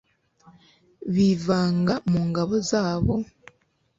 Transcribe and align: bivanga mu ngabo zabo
bivanga 1.13 1.93
mu 2.11 2.21
ngabo 2.29 2.55
zabo 2.69 3.13